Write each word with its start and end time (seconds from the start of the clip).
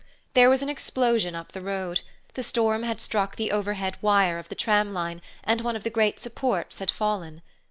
There 0.33 0.49
was 0.49 0.63
an 0.63 0.69
explosion 0.69 1.35
up 1.35 1.51
the 1.51 1.61
road. 1.61 2.01
The 2.33 2.41
storm 2.41 2.81
had 2.81 2.99
struck 2.99 3.35
the 3.35 3.51
overhead 3.51 3.97
wire 4.01 4.39
of 4.39 4.49
the 4.49 4.55
tramline, 4.55 5.21
and 5.43 5.61
one 5.61 5.75
of 5.75 5.83
the 5.83 5.91
great 5.91 6.19
supports 6.19 6.79
had 6.79 6.89
fallen. 6.89 7.43